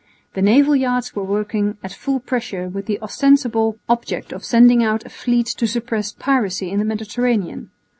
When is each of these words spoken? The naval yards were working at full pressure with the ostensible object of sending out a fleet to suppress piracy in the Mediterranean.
The 0.33 0.41
naval 0.41 0.75
yards 0.75 1.15
were 1.15 1.23
working 1.23 1.77
at 1.83 1.93
full 1.93 2.19
pressure 2.19 2.67
with 2.67 2.87
the 2.87 2.99
ostensible 3.03 3.77
object 3.87 4.33
of 4.33 4.43
sending 4.43 4.83
out 4.83 5.05
a 5.05 5.09
fleet 5.09 5.45
to 5.59 5.67
suppress 5.67 6.11
piracy 6.11 6.71
in 6.71 6.79
the 6.79 6.85
Mediterranean. 6.85 7.69